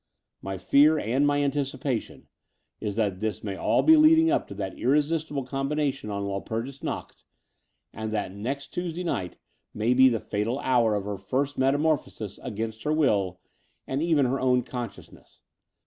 [0.41, 2.27] My fear and my anticipation
[2.79, 6.81] is that this may all be leading up to that irresistible combina tion on Walpurgis
[6.81, 7.23] Nacht,
[7.93, 9.35] and that next Tuesday night
[9.75, 13.41] may be the fatal hour of her first metamor phosis against her will
[13.85, 15.43] and even her own conscious ness.